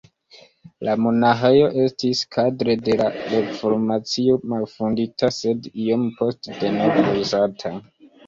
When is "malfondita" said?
4.55-5.31